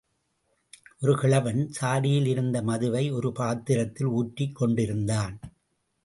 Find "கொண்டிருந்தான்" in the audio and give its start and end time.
4.55-5.39